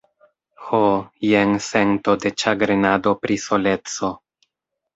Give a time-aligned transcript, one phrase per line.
[0.69, 0.79] Ho,
[1.31, 4.13] jen sento de ĉagrenado pri soleco.